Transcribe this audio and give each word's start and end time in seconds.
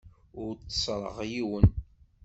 Ur 0.43 0.51
tteṣṣreɣ 0.55 1.17
yiwen. 1.31 1.67